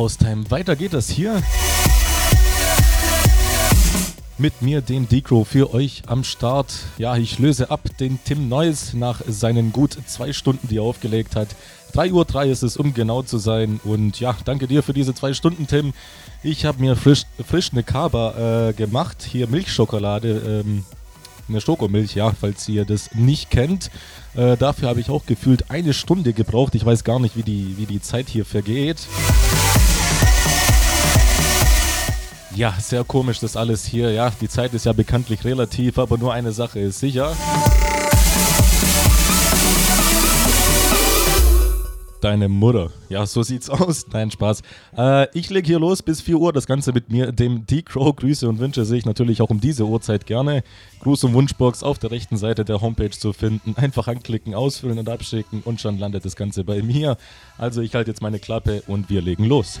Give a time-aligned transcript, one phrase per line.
[0.00, 0.50] Haustime.
[0.50, 1.42] Weiter geht das hier.
[4.38, 6.72] Mit mir, dem Decro, für euch am Start.
[6.96, 11.36] Ja, ich löse ab den Tim Neuss nach seinen gut zwei Stunden, die er aufgelegt
[11.36, 11.48] hat.
[11.92, 13.78] 3.03 Uhr ist es, um genau zu sein.
[13.84, 15.92] Und ja, danke dir für diese zwei Stunden, Tim.
[16.42, 19.28] Ich habe mir frisch, frisch eine Kaba äh, gemacht.
[19.30, 20.62] Hier Milchschokolade.
[20.64, 20.86] Ähm,
[21.50, 23.90] eine Schokomilch, ja, falls ihr das nicht kennt.
[24.34, 26.74] Äh, dafür habe ich auch gefühlt eine Stunde gebraucht.
[26.74, 29.06] Ich weiß gar nicht, wie die, wie die Zeit hier vergeht.
[32.54, 34.10] Ja, sehr komisch das alles hier.
[34.10, 37.34] Ja, die Zeit ist ja bekanntlich relativ, aber nur eine Sache ist sicher.
[42.20, 42.90] Deine Mutter.
[43.08, 44.06] Ja, so sieht's aus.
[44.12, 44.62] Nein, Spaß.
[44.96, 46.52] Äh, ich leg hier los bis 4 Uhr.
[46.52, 48.14] Das Ganze mit mir, dem D-Crow.
[48.14, 50.62] Grüße und Wünsche sehe ich natürlich auch um diese Uhrzeit gerne.
[51.02, 53.74] Gruß- und Wunschbox auf der rechten Seite der Homepage zu finden.
[53.76, 57.16] Einfach anklicken, ausfüllen und abschicken und schon landet das Ganze bei mir.
[57.56, 59.80] Also ich halte jetzt meine Klappe und wir legen los.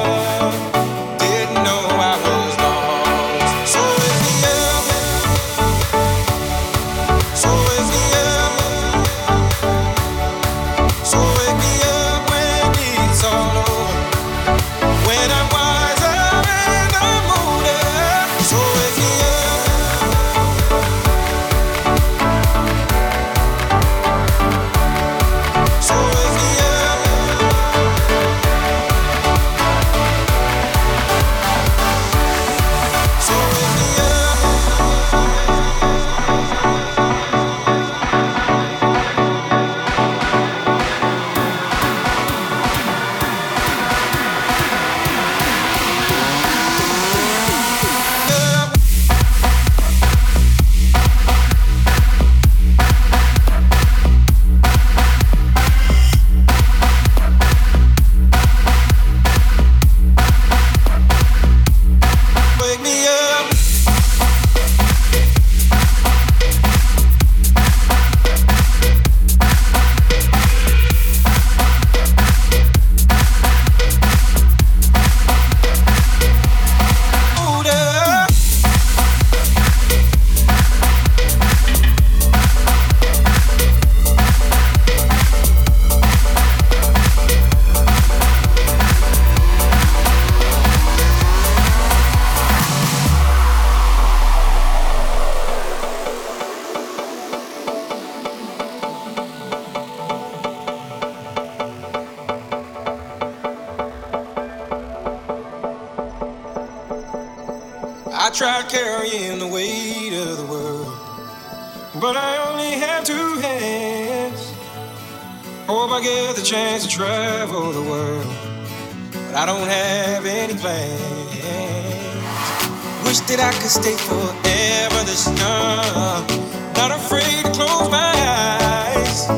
[123.61, 126.25] Could stay forever this young,
[126.73, 129.29] not afraid to close my eyes.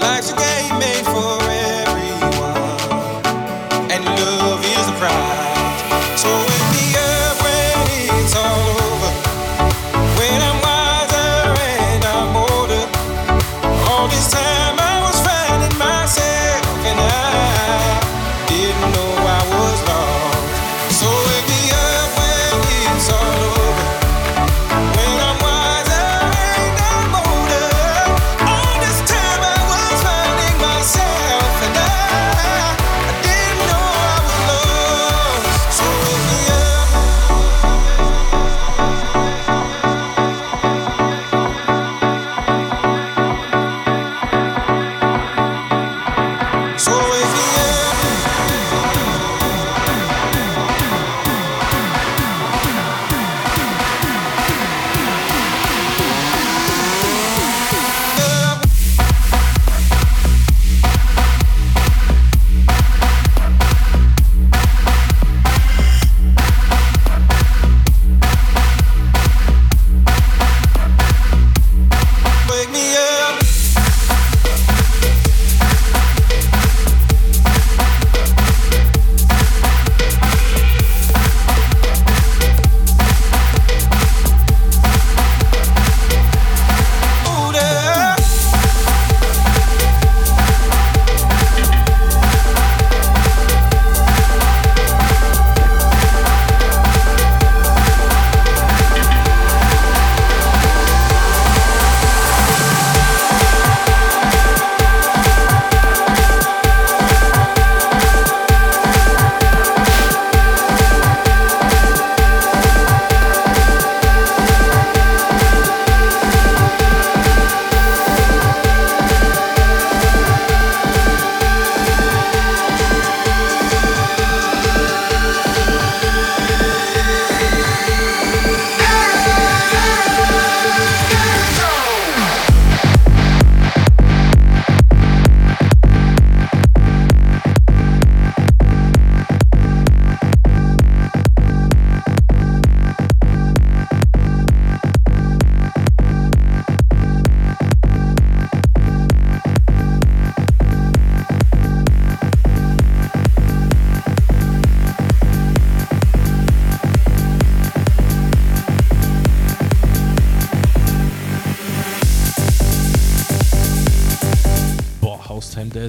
[0.00, 0.47] Life's a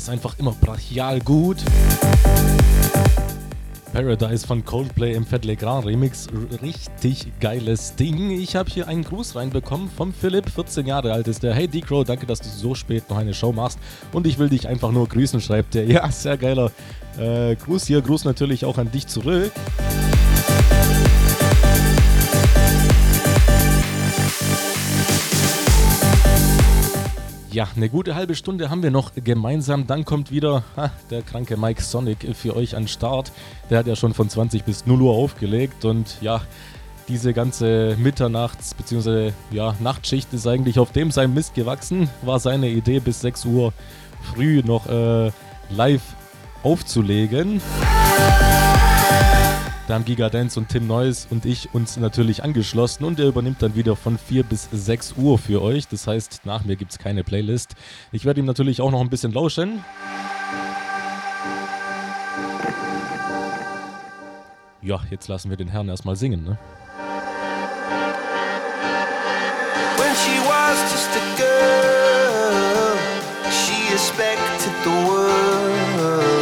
[0.09, 1.57] ist einfach immer brachial gut.
[3.93, 6.27] Paradise von Coldplay im Fat Grand Remix.
[6.61, 8.31] Richtig geiles Ding.
[8.31, 11.53] Ich habe hier einen Gruß reinbekommen vom Philipp, 14 Jahre alt ist der.
[11.53, 13.79] Hey D-Crow, danke, dass du so spät noch eine Show machst.
[14.11, 15.85] Und ich will dich einfach nur grüßen, schreibt der.
[15.85, 16.71] Ja, sehr geiler
[17.17, 18.01] äh, Gruß hier.
[18.01, 19.51] Gruß natürlich auch an dich zurück.
[27.51, 29.87] Ja, eine gute halbe Stunde haben wir noch gemeinsam.
[29.87, 33.31] Dann kommt wieder ha, der kranke Mike Sonic für euch an Start.
[33.69, 36.41] Der hat ja schon von 20 bis 0 Uhr aufgelegt und ja,
[37.07, 39.31] diese ganze Mitternachts- bzw.
[39.49, 42.07] Ja, Nachtschicht ist eigentlich auf dem sein Mist gewachsen.
[42.21, 43.73] War seine Idee bis 6 Uhr
[44.33, 45.31] früh noch äh,
[45.71, 46.03] live
[46.61, 47.61] aufzulegen.
[49.89, 53.63] Da haben Giga Dance und Tim Neuss und ich uns natürlich angeschlossen und er übernimmt
[53.63, 55.87] dann wieder von 4 bis 6 Uhr für euch.
[55.87, 57.73] Das heißt, nach mir gibt es keine Playlist.
[58.11, 59.83] Ich werde ihm natürlich auch noch ein bisschen lauschen.
[64.83, 66.59] Ja, jetzt lassen wir den Herrn erstmal singen, ne?
[69.97, 72.95] When she was just a girl,
[73.49, 76.38] she expected the world,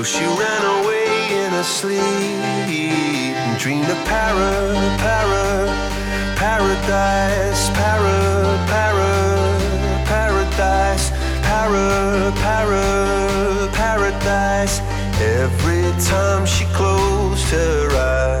[0.00, 5.68] So she ran away in her sleep and dreamed of para, para,
[6.36, 8.16] paradise, para,
[8.72, 9.12] para,
[10.06, 11.10] paradise,
[11.42, 14.80] para, para, paradise.
[15.20, 18.40] Every time she closed her eyes.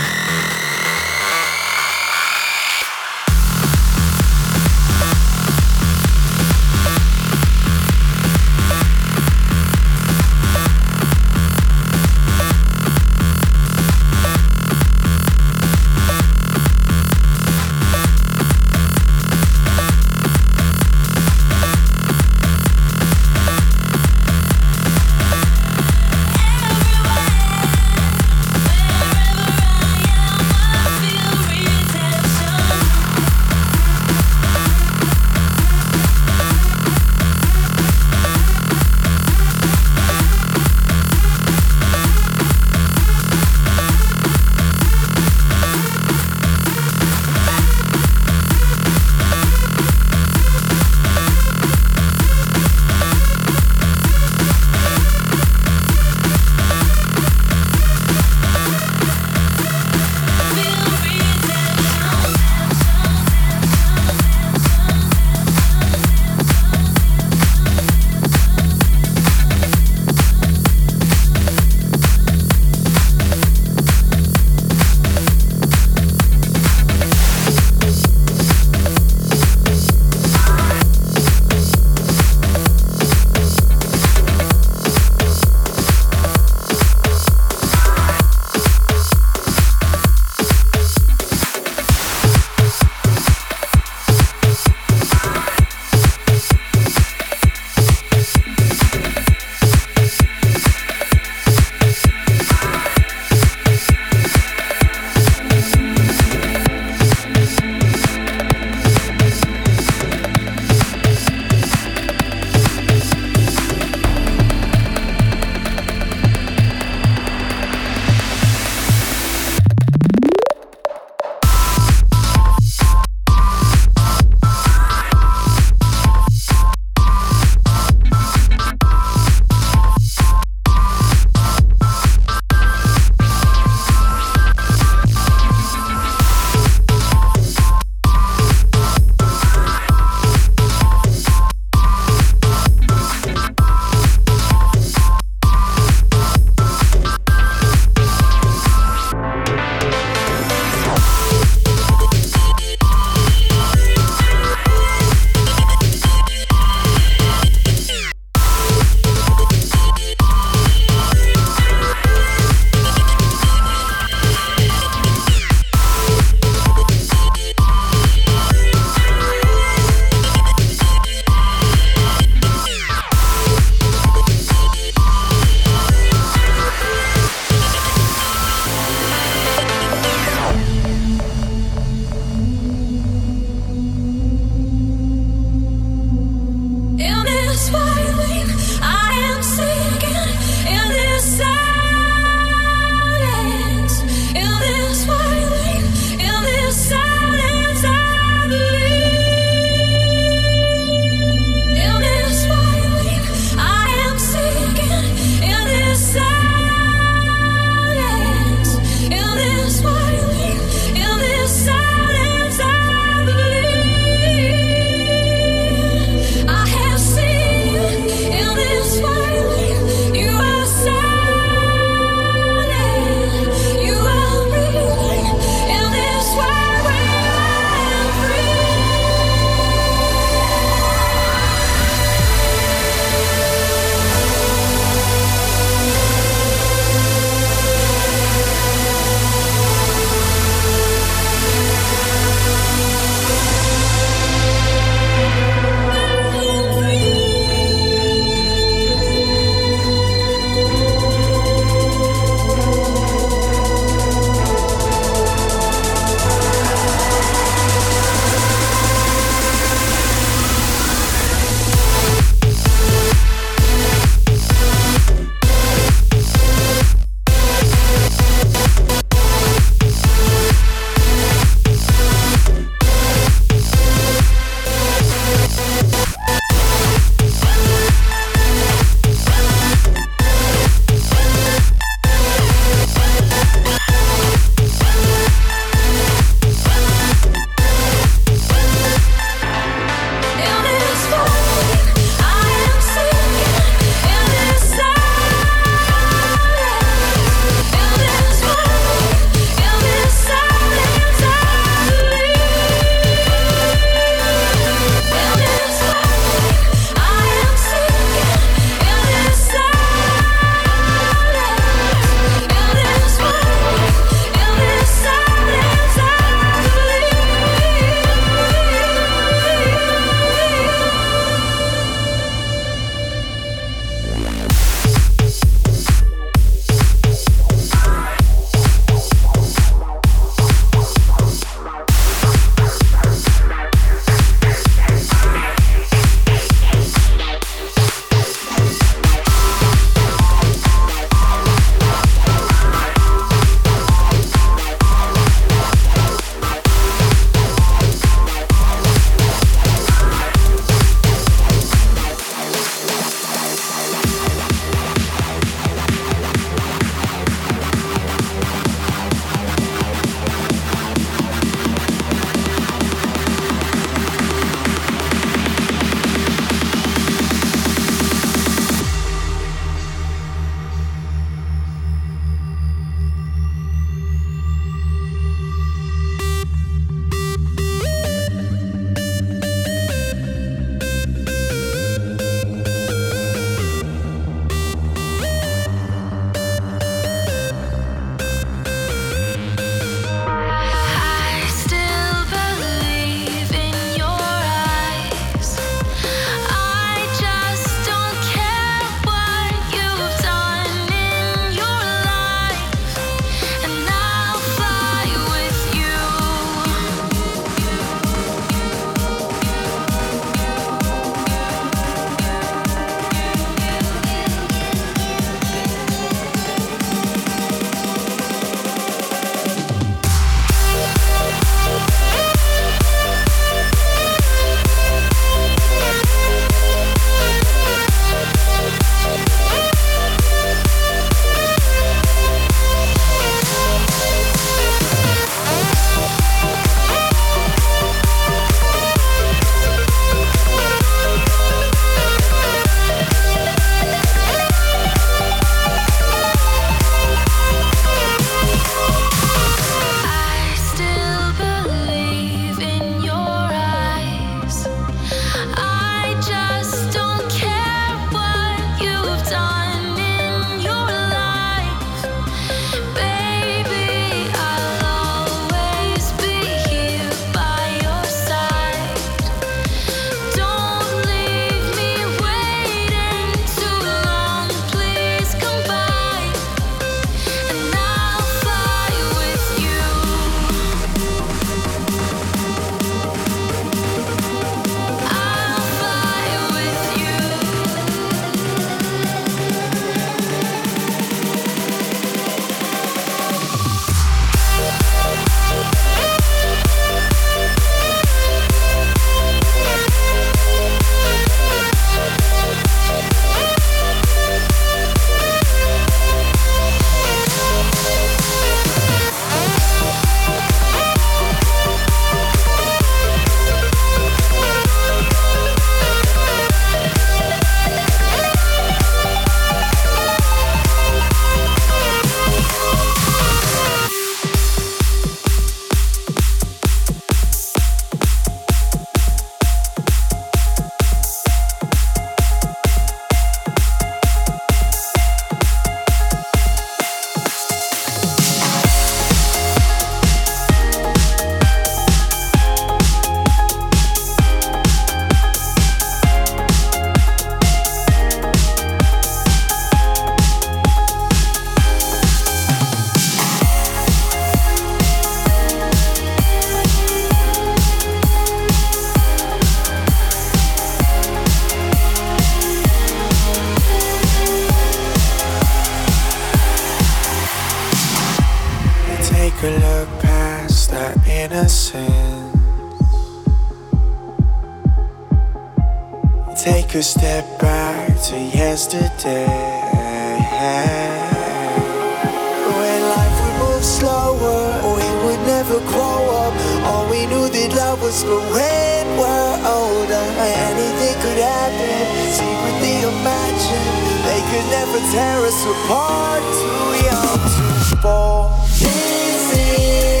[594.31, 597.19] could never tear us apart, too young
[597.67, 598.29] to fall.
[598.47, 600.00] This is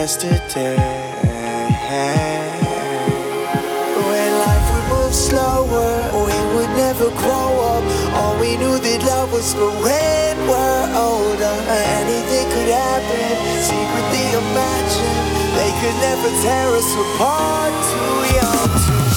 [0.00, 0.76] yesterday.
[4.08, 5.90] When life would move slower,
[6.26, 7.84] we would never grow up.
[8.18, 11.56] All we knew that love was for when we're older.
[12.00, 13.30] Anything could happen,
[13.70, 15.16] secretly imagine.
[15.56, 18.70] They could never tear us apart, too young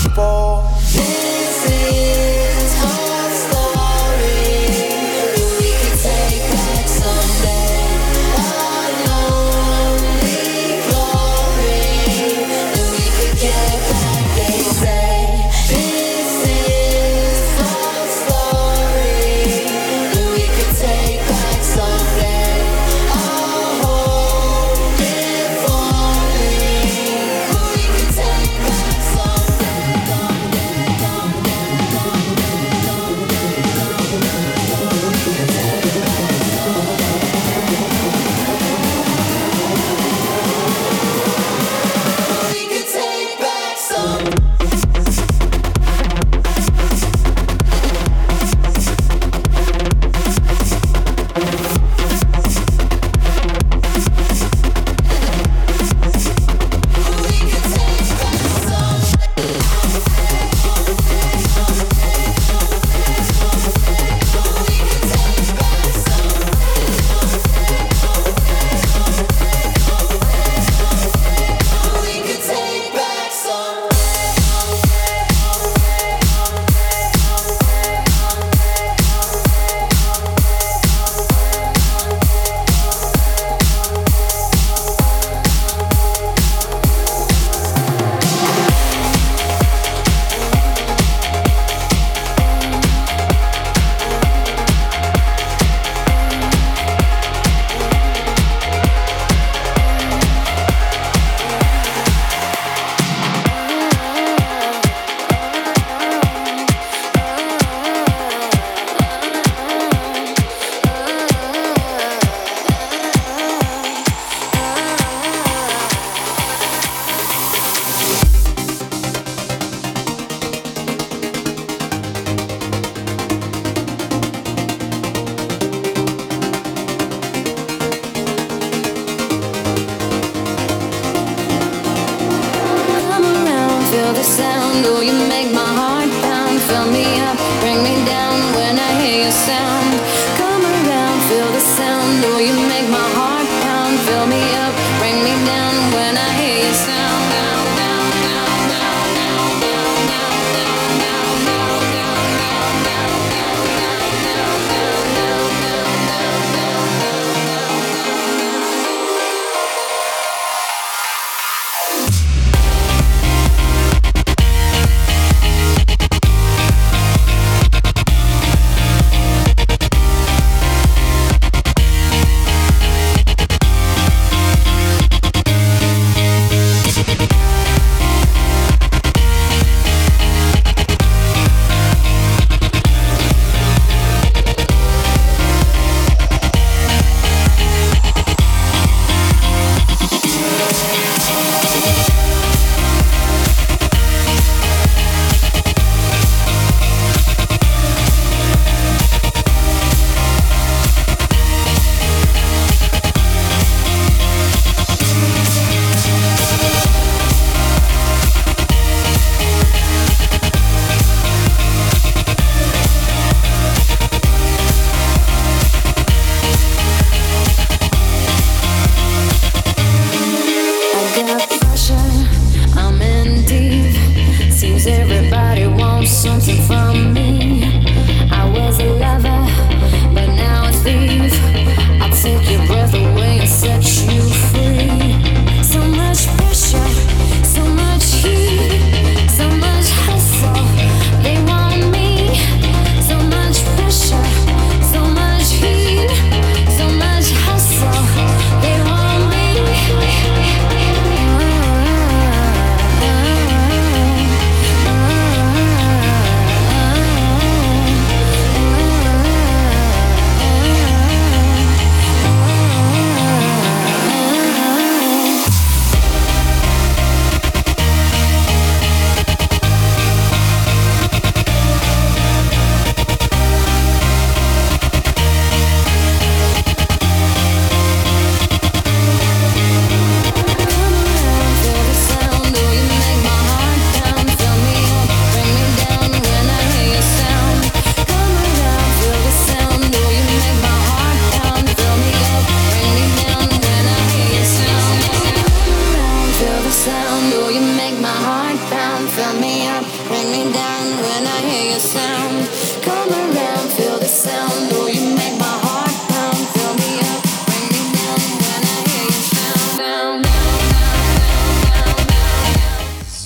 [0.04, 0.59] to fall.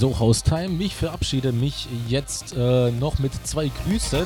[0.04, 0.84] So, Haustime.
[0.84, 4.26] Ich verabschiede mich jetzt äh, noch mit zwei Grüßen,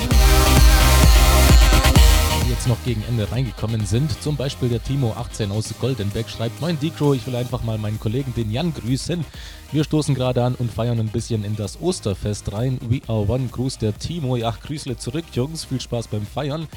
[2.43, 4.19] die jetzt noch gegen Ende reingekommen sind.
[4.23, 8.33] Zum Beispiel der Timo18 aus Goldenbeck schreibt: Moin Decro, ich will einfach mal meinen Kollegen,
[8.33, 9.23] den Jan, grüßen.
[9.71, 12.79] Wir stoßen gerade an und feiern ein bisschen in das Osterfest rein.
[12.89, 13.47] We are one.
[13.51, 14.35] Gruß der Timo.
[14.35, 15.65] Ja, Grüßle zurück, Jungs.
[15.65, 16.67] Viel Spaß beim Feiern.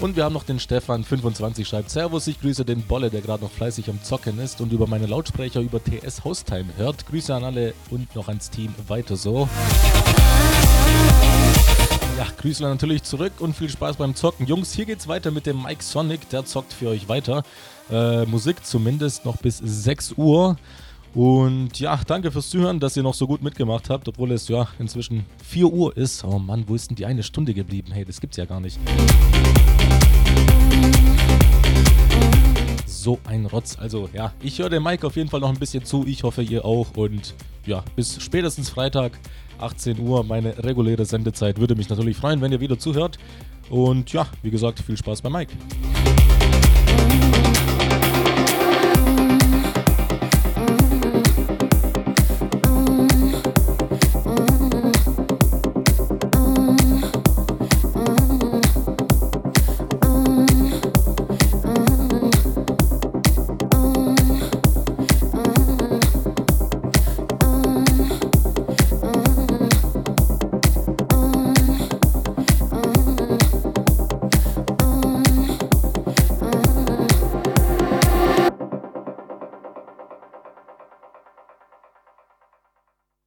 [0.00, 3.50] Und wir haben noch den Stefan25 schreibt Servus, ich grüße den Bolle, der gerade noch
[3.50, 7.06] fleißig am Zocken ist und über meine Lautsprecher über TS Haustime hört.
[7.06, 9.48] Grüße an alle und noch ans Team weiter so.
[12.18, 14.46] Ja, Grüße natürlich zurück und viel Spaß beim Zocken.
[14.46, 17.42] Jungs, hier geht's weiter mit dem Mike Sonic, der zockt für euch weiter.
[17.90, 20.56] Äh, Musik zumindest noch bis 6 Uhr.
[21.14, 24.68] Und ja, danke fürs Zuhören, dass ihr noch so gut mitgemacht habt, obwohl es ja
[24.78, 26.24] inzwischen 4 Uhr ist.
[26.24, 27.92] Oh Mann, wo ist denn die eine Stunde geblieben?
[27.92, 28.78] Hey, das gibt's ja gar nicht.
[32.86, 33.76] So ein Rotz.
[33.78, 36.06] Also ja, ich höre dem Mike auf jeden Fall noch ein bisschen zu.
[36.06, 36.96] Ich hoffe, ihr auch.
[36.96, 37.34] Und
[37.66, 39.18] ja, bis spätestens Freitag,
[39.58, 41.58] 18 Uhr, meine reguläre Sendezeit.
[41.58, 43.18] Würde mich natürlich freuen, wenn ihr wieder zuhört.
[43.70, 45.52] Und ja, wie gesagt, viel Spaß bei Mike.